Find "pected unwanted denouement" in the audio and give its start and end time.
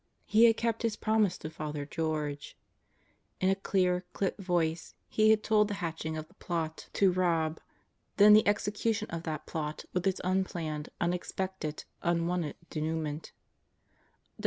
11.31-13.31